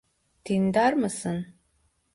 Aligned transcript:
Dindar 0.45 0.93
mısın? 0.93 1.55